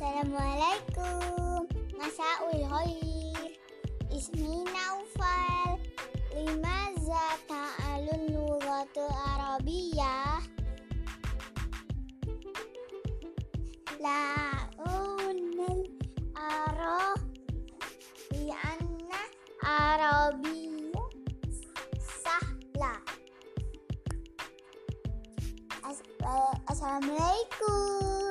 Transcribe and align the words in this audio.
Assalamualaikum. 0.00 1.68
Masa'ul 2.00 2.64
khair 2.72 3.52
Ismi 4.08 4.64
Naufal. 4.64 5.76
Limaza 6.32 7.36
ta'alun 7.44 8.32
alun 8.32 8.88
arabiyah 8.96 10.40
La 14.00 14.24
unnal 14.88 15.84
arah 16.32 17.20
Di 18.32 18.48
anna 18.56 19.22
Sahla. 22.00 22.96
As 25.84 26.00
eh, 26.24 26.54
Assalamualaikum. 26.72 28.29